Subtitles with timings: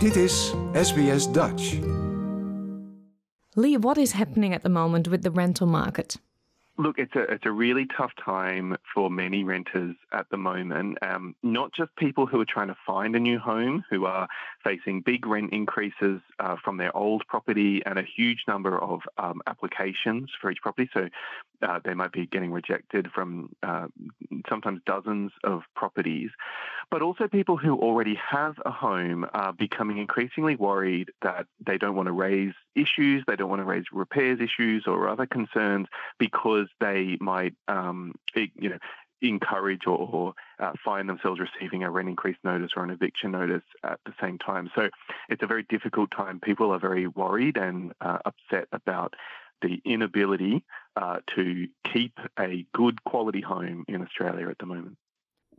[0.00, 1.78] Dit is SBS Dutch.
[3.50, 6.18] Leo, what is happening at the moment with the rental market?
[6.78, 10.96] Look, it's a it's a really tough time for many renters at the moment.
[11.02, 14.26] Um, not just people who are trying to find a new home, who are
[14.64, 19.42] facing big rent increases uh, from their old property, and a huge number of um,
[19.46, 20.88] applications for each property.
[20.94, 21.10] So
[21.60, 23.88] uh, they might be getting rejected from uh,
[24.48, 26.30] sometimes dozens of properties.
[26.90, 31.94] But also people who already have a home are becoming increasingly worried that they don't
[31.94, 35.86] want to raise issues, they don't want to raise repairs issues or other concerns
[36.18, 38.78] because they might, um, you know,
[39.22, 43.62] encourage or, or uh, find themselves receiving a rent increase notice or an eviction notice
[43.84, 44.70] at the same time.
[44.74, 44.88] So
[45.28, 46.40] it's a very difficult time.
[46.40, 49.14] People are very worried and uh, upset about
[49.62, 50.64] the inability
[50.96, 54.96] uh, to keep a good quality home in Australia at the moment.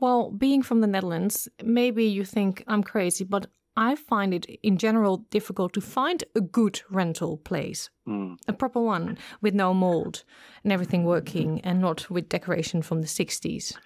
[0.01, 3.45] Well, being from the Netherlands, maybe you think I'm crazy, but
[3.77, 8.35] I find it in general difficult to find a good rental place, mm.
[8.47, 10.23] a proper one with no mold
[10.63, 13.75] and everything working and not with decoration from the 60s.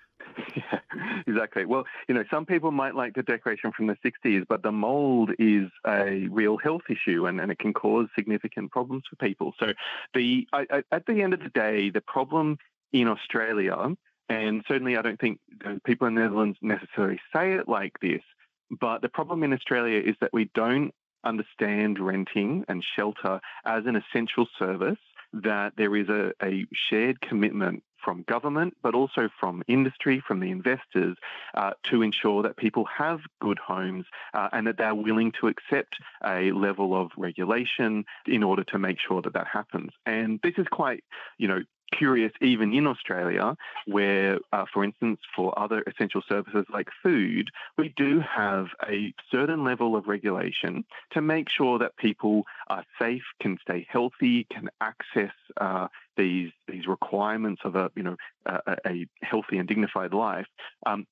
[0.54, 0.80] Yeah,
[1.28, 1.66] exactly.
[1.66, 5.32] Well, you know, some people might like the decoration from the 60s, but the mold
[5.40, 9.54] is a real health issue and, and it can cause significant problems for people.
[9.60, 9.74] So,
[10.14, 12.58] the I, I, at the end of the day, the problem
[12.92, 13.96] in Australia,
[14.30, 15.40] and certainly I don't think
[15.84, 18.22] people in the Netherlands necessarily say it like this,
[18.70, 23.96] but the problem in Australia is that we don't understand renting and shelter as an
[23.96, 25.00] essential service,
[25.34, 30.52] that there is a, a shared commitment from government, but also from industry, from the
[30.52, 31.18] investors,
[31.56, 35.98] uh, to ensure that people have good homes uh, and that they're willing to accept
[36.24, 39.90] a level of regulation in order to make sure that that happens.
[40.06, 41.04] And this is quite,
[41.40, 41.64] you know,
[41.94, 43.56] curious even in Australia,
[43.86, 49.64] where, uh, for instance, for other essential services like food, we do have a certain
[49.64, 55.34] level of regulation to make sure that people are safe, can stay healthy, can access
[55.62, 60.48] uh, these these requirements of a you know a, a healthy and dignified life.
[60.86, 61.06] Um,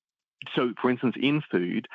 [0.55, 1.87] so, for instance, in food,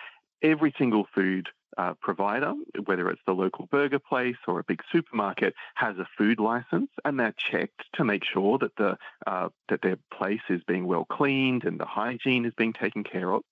[0.43, 2.53] every single food uh, provider,
[2.87, 7.19] whether it's the local burger place or a big supermarket, has a food license, and
[7.19, 11.65] they're checked to make sure that the uh, that their place is being well cleaned
[11.65, 13.43] and the hygiene is being taken care of.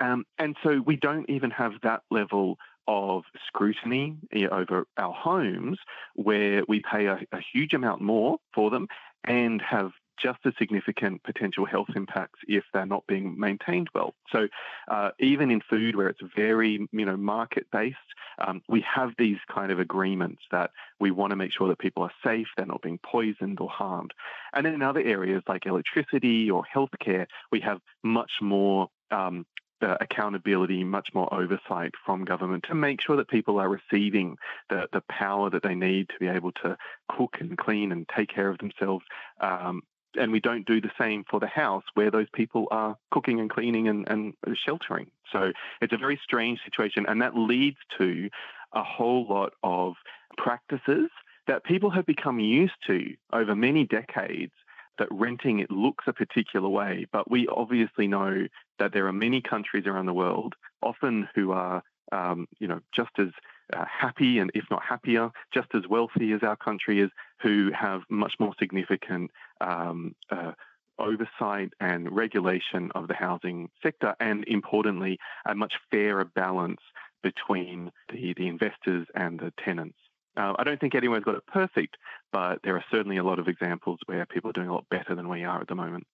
[0.00, 2.56] Um, and so we don't even have that level
[2.88, 4.16] of scrutiny
[4.50, 5.78] over our homes
[6.14, 8.86] where we pay a, a huge amount more for them
[9.24, 9.90] and have
[10.20, 14.14] just as significant potential health impacts if they're not being maintained well.
[14.32, 14.48] So
[14.88, 17.96] uh, even in food where it's very you know market based,
[18.38, 22.02] um, we have these kind of agreements that we want to make sure that people
[22.02, 24.12] are safe, they're not being poisoned or harmed.
[24.52, 29.46] And then in other areas like electricity or healthcare, we have much more um,
[29.82, 34.36] uh, accountability, much more oversight from government to make sure that people are receiving
[34.70, 36.76] the, the power that they need to be able to
[37.08, 39.04] cook and clean and take care of themselves.
[39.40, 39.82] Um,
[40.18, 43.50] and we don't do the same for the house where those people are cooking and
[43.50, 45.10] cleaning and, and sheltering.
[45.32, 47.06] So it's a very strange situation.
[47.06, 48.30] And that leads to
[48.72, 49.94] a whole lot of
[50.36, 51.10] practices
[51.46, 54.52] that people have become used to over many decades
[54.98, 58.46] that renting it looks a particular way, but we obviously know
[58.78, 63.10] that there are many countries around the world, often who are, um, you know, just
[63.18, 63.28] as
[63.74, 67.10] uh, happy and if not happier, just as wealthy as our country is,
[67.42, 70.52] who have much more significant um, uh,
[70.98, 76.80] oversight and regulation of the housing sector, and importantly, a much fairer balance
[77.22, 79.98] between the, the investors and the tenants.
[80.36, 81.96] Uh, I don't think anyone's got it perfect,
[82.32, 85.14] but there are certainly a lot of examples where people are doing a lot better
[85.14, 86.06] than we are at the moment.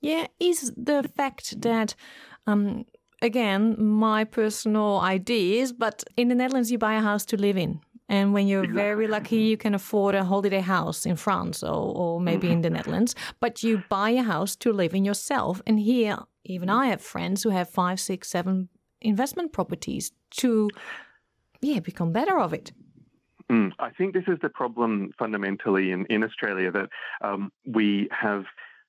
[0.00, 1.94] Yeah, is the fact that,
[2.46, 2.84] um,
[3.22, 7.80] again, my personal ideas, but in the Netherlands, you buy a house to live in.
[8.08, 8.82] And when you're exactly.
[8.82, 12.68] very lucky, you can afford a holiday house in France or, or maybe in the
[12.68, 12.76] mm-hmm.
[12.76, 13.16] Netherlands.
[13.40, 15.60] But you buy a house to live in yourself.
[15.66, 18.68] And here, even I have friends who have five, six, seven
[19.00, 20.70] investment properties to,
[21.60, 22.70] yeah, become better of it.
[23.50, 26.88] Mm, I think this is the problem fundamentally in, in Australia that
[27.22, 28.44] um, we have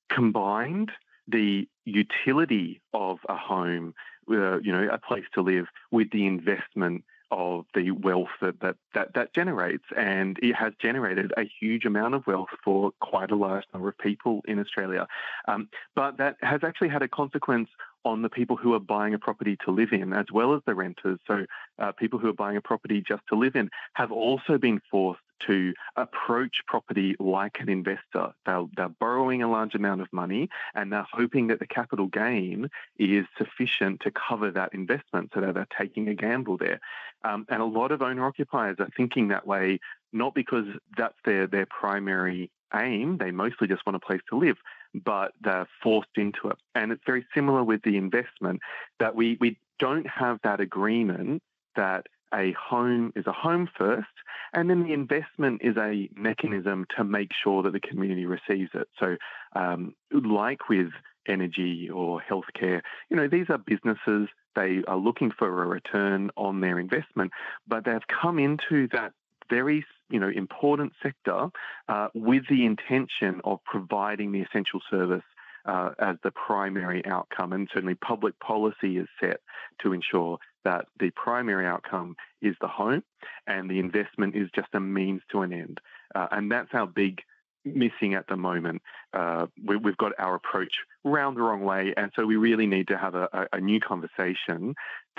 [0.09, 0.91] combined
[1.27, 3.94] the utility of a home,
[4.29, 8.77] uh, you know, a place to live, with the investment of the wealth that, that,
[8.94, 9.83] that, that generates.
[9.95, 13.97] And it has generated a huge amount of wealth for quite a large number of
[13.97, 15.07] people in Australia.
[15.47, 17.69] Um, but that has actually had a consequence
[18.06, 20.74] on the people who are buying a property to live in, as well as the
[20.74, 21.19] renters.
[21.27, 21.45] So,
[21.79, 25.19] uh, people who are buying a property just to live in have also been forced
[25.48, 28.34] to approach property like an investor.
[28.45, 32.69] They're, they're borrowing a large amount of money and they're hoping that the capital gain
[32.98, 36.80] is sufficient to cover that investment so that they're taking a gamble there.
[37.24, 39.80] Um, and a lot of owner occupiers are thinking that way,
[40.13, 40.66] not because
[40.98, 44.57] that's their, their primary aim, they mostly just want a place to live,
[44.94, 46.57] but they're forced into it.
[46.75, 48.62] And it's very similar with the investment
[49.00, 51.42] that we, we don't have that agreement
[51.75, 54.07] that a home is a home first,
[54.53, 58.88] and then the investment is a mechanism to make sure that the community receives it.
[59.00, 59.18] So,
[59.56, 60.89] um, like with
[61.27, 64.29] energy or healthcare, you know, these are businesses.
[64.56, 67.31] They are looking for a return on their investment,
[67.68, 69.13] but they've come into that
[69.50, 71.47] very you know important sector
[71.88, 75.24] uh, with the intention of providing the essential service
[75.65, 77.53] uh, as the primary outcome.
[77.53, 79.41] And certainly public policy is set
[79.83, 83.01] to ensure that the primary outcome is the home
[83.47, 85.79] and the investment is just a means to an end.
[86.13, 87.21] Uh, and that's our big
[87.63, 88.81] missing at the moment.
[89.13, 90.73] Uh, we, have got our approach
[91.05, 91.93] round the wrong way.
[91.95, 94.75] And so we really need to have a, a new conversation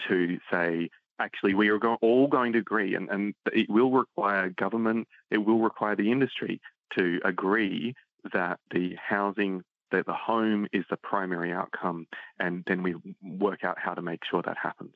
[0.06, 4.50] to say, actually we are go- all going to agree, and, and it will require
[4.50, 6.60] government, it will require the industry
[6.98, 7.94] to agree
[8.34, 9.62] that the housing,
[9.92, 12.06] that the home is the primary outcome,
[12.38, 14.94] and then we work out how to make sure that happens.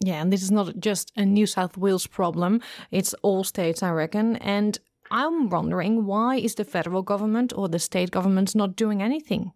[0.00, 2.60] Yeah, and this is not just a New South Wales problem,
[2.90, 4.36] it's all states, I reckon.
[4.36, 4.78] And
[5.10, 9.52] I'm wondering why is the federal government or the state governments not doing anything?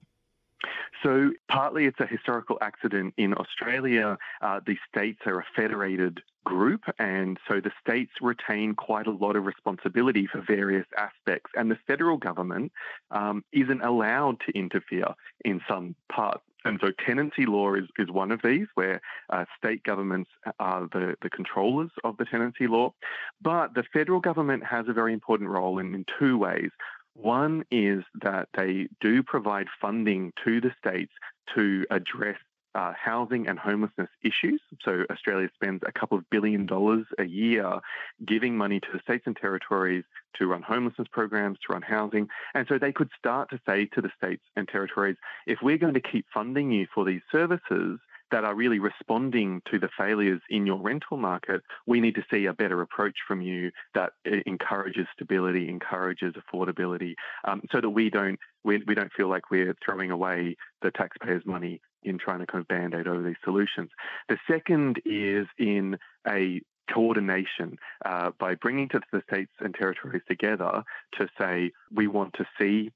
[1.02, 4.18] So, partly it's a historical accident in Australia.
[4.42, 9.36] Uh, the states are a federated group, and so the states retain quite a lot
[9.36, 12.72] of responsibility for various aspects, and the federal government
[13.10, 15.14] um, isn't allowed to interfere
[15.44, 16.42] in some parts.
[16.64, 21.16] And so tenancy law is, is one of these, where uh, state governments are the,
[21.22, 22.92] the controllers of the tenancy law.
[23.40, 26.70] But the federal government has a very important role in, in two ways.
[27.14, 31.12] One is that they do provide funding to the states
[31.54, 32.36] to address
[32.74, 34.60] uh, housing and homelessness issues.
[34.84, 37.80] So Australia spends a couple of billion dollars a year
[38.24, 40.04] giving money to the states and territories
[40.38, 42.28] to run homelessness programs, to run housing.
[42.54, 45.94] And so they could start to say to the states and territories, if we're going
[45.94, 47.98] to keep funding you for these services,
[48.30, 52.46] that are really responding to the failures in your rental market, we need to see
[52.46, 54.12] a better approach from you that
[54.46, 59.74] encourages stability, encourages affordability, um, so that we don't we, we don't feel like we're
[59.84, 63.90] throwing away the taxpayers' money in trying to kind of band-aid over these solutions.
[64.28, 65.96] The second is in
[66.28, 66.60] a
[66.92, 70.82] coordination uh, by bringing to the states and territories together
[71.18, 72.90] to say we want to see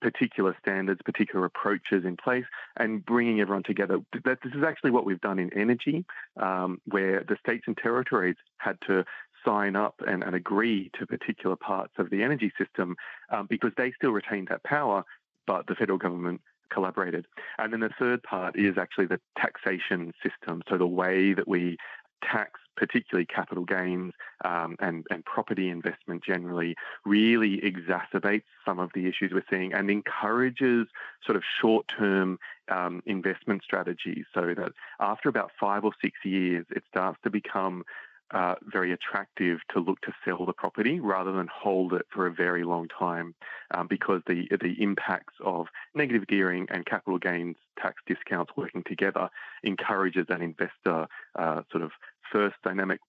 [0.00, 2.44] particular standards, particular approaches in place,
[2.76, 3.98] and bringing everyone together.
[4.24, 6.04] This is actually what we've done in energy,
[6.36, 9.04] um, where the states and territories had to
[9.44, 12.96] sign up and, and, agree to particular parts of the energy system
[13.30, 15.04] um, because they still retained that power,
[15.46, 17.26] but the federal government collaborated.
[17.58, 20.62] And then the third part is actually the taxation system.
[20.68, 21.76] So the way that we
[22.22, 24.12] tax, particularly capital gains
[24.44, 26.74] um, and, and property investment generally,
[27.04, 30.86] really exacerbates some of the issues we're seeing and encourages
[31.24, 32.38] sort of short term
[32.70, 37.84] um, investment strategies so that after about five or six years, it starts to become
[38.30, 42.32] uh, very attractive to look to sell the property rather than hold it for a
[42.32, 43.34] very long time
[43.72, 49.28] um, because the the impacts of negative gearing and capital gains tax discounts working together
[49.62, 51.06] encourages an investor
[51.36, 51.92] uh, sort of
[52.32, 53.00] first dynamic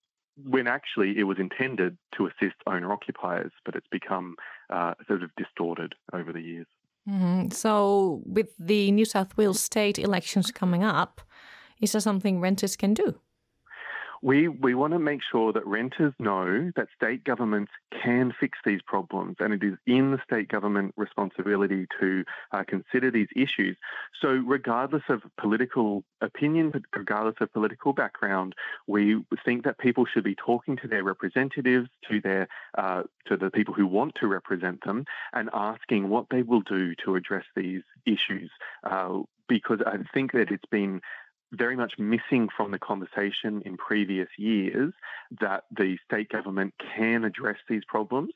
[0.43, 4.35] when actually it was intended to assist owner occupiers, but it's become
[4.69, 6.67] uh, sort of distorted over the years.
[7.09, 7.49] Mm-hmm.
[7.49, 11.21] So, with the New South Wales state elections coming up,
[11.79, 13.19] is there something renters can do?
[14.21, 17.71] We, we want to make sure that renters know that state governments
[18.03, 23.11] can fix these problems and it is in the state government responsibility to uh, consider
[23.11, 23.77] these issues.
[24.21, 28.55] So, regardless of political opinion, regardless of political background,
[28.87, 33.49] we think that people should be talking to their representatives, to their uh, to the
[33.51, 37.83] people who want to represent them, and asking what they will do to address these
[38.05, 38.49] issues.
[38.83, 41.01] Uh, because I think that it's been
[41.51, 44.93] very much missing from the conversation in previous years
[45.39, 48.31] that the state government can address these problems.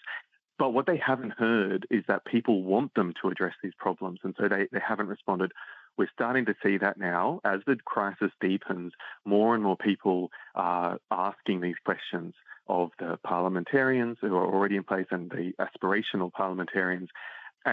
[0.58, 4.36] But what they haven't heard is that people want them to address these problems, and
[4.38, 5.54] so they, they haven't responded.
[5.98, 7.39] We're starting to see that now.
[7.46, 8.94] As the crisis deepens,
[9.25, 12.34] more and more people are asking these questions
[12.68, 17.10] of the parliamentarians who are already in place and the aspirational parliamentarians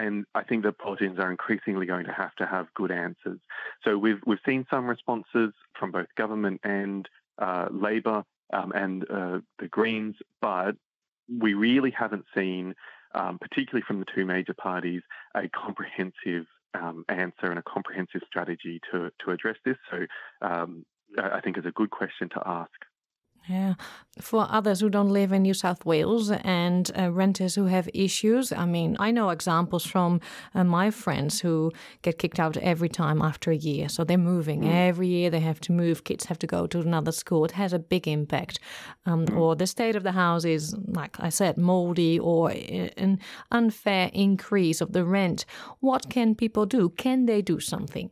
[0.01, 3.39] and I think that politicians are increasingly going to have to have good answers.
[3.83, 8.23] So we've we've seen some responses from both government and uh, Labor
[8.53, 10.75] um, and uh, the Greens, but
[11.29, 12.73] we really haven't seen,
[13.13, 15.01] um, particularly from the two major parties,
[15.35, 19.77] a comprehensive um, answer and a comprehensive strategy to, to address this.
[19.91, 20.05] So
[20.41, 20.85] um,
[21.21, 22.71] I think it's a good question to ask.
[23.47, 23.75] Yeah.
[24.19, 28.51] For others who don't live in New South Wales and uh, renters who have issues,
[28.51, 30.21] I mean, I know examples from
[30.53, 33.89] uh, my friends who get kicked out every time after a year.
[33.89, 34.73] So they're moving mm.
[34.73, 37.45] every year, they have to move, kids have to go to another school.
[37.45, 38.59] It has a big impact.
[39.05, 39.37] Um, mm.
[39.37, 43.19] Or the state of the house is, like I said, moldy or uh, an
[43.51, 45.45] unfair increase of the rent.
[45.79, 46.89] What can people do?
[46.89, 48.09] Can they do something?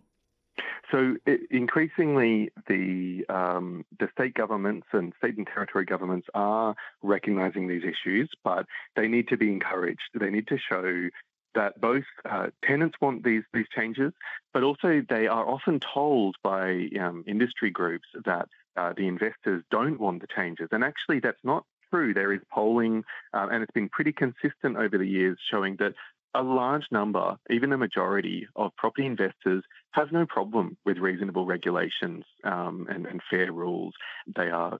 [0.91, 7.67] So it, increasingly, the um, the state governments and state and territory governments are recognising
[7.67, 10.09] these issues, but they need to be encouraged.
[10.13, 11.09] They need to show
[11.55, 14.13] that both uh, tenants want these these changes,
[14.53, 18.47] but also they are often told by um, industry groups that
[18.77, 22.13] uh, the investors don't want the changes, and actually that's not true.
[22.13, 25.93] There is polling, uh, and it's been pretty consistent over the years, showing that
[26.35, 32.25] a large number, even a majority of property investors have no problem with reasonable regulations
[32.43, 33.93] um, and, and, fair rules.
[34.35, 34.77] They are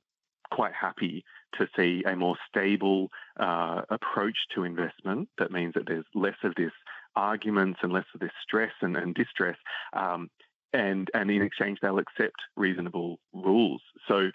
[0.52, 1.24] quite happy
[1.58, 3.10] to see a more stable
[3.40, 5.30] uh, approach to investment.
[5.38, 6.74] That means that there's less of this
[7.16, 9.58] arguments and less of this stress and, and distress.
[9.94, 10.30] Um,
[10.74, 13.82] and, and in exchange, they'll accept reasonable rules.
[14.10, 14.30] So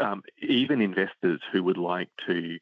[0.00, 2.58] um, even investors who would like to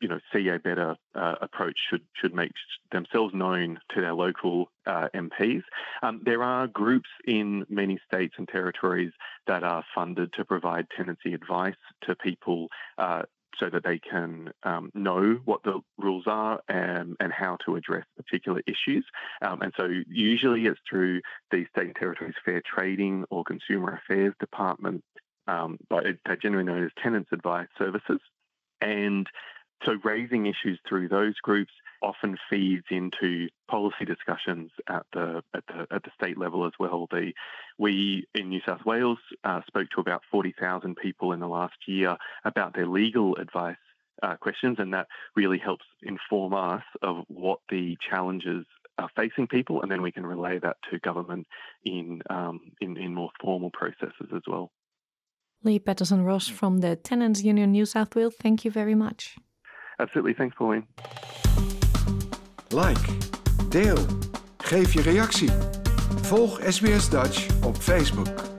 [0.00, 2.52] you know, see a better uh, approach should should make
[2.92, 5.62] themselves known to their local uh, MPs.
[6.02, 9.12] Um, there are groups in many states and territories
[9.46, 12.68] that are funded to provide tenancy advice to people.
[12.98, 13.22] Uh,
[13.58, 18.04] so that they can um, know what the rules are and, and how to address
[18.16, 19.04] particular issues.
[19.40, 24.34] Um, and so usually it's through the state and territories fair trading or consumer affairs
[24.40, 25.02] department,
[25.46, 28.20] um, but they're generally known as tenants advice services.
[28.80, 29.26] And
[29.84, 35.86] so raising issues through those groups often feeds into policy discussions at the at the
[35.90, 37.06] at the state level as well.
[37.10, 37.32] The
[37.78, 41.76] we in New South Wales uh, spoke to about forty thousand people in the last
[41.86, 43.76] year about their legal advice
[44.22, 48.64] uh, questions, and that really helps inform us of what the challenges
[48.98, 51.46] are facing people, and then we can relay that to government
[51.84, 54.70] in um, in, in more formal processes as well.
[55.62, 59.36] Leo Patterson Ross from the Tenants Union New South Wales, thank you very much.
[59.98, 60.34] Absolutely.
[60.34, 60.84] Thanks, Pauline.
[62.68, 63.16] Like,
[63.68, 63.98] deel,
[64.58, 65.50] geef je reactie.
[66.22, 68.55] Volg SBS Dutch op Facebook.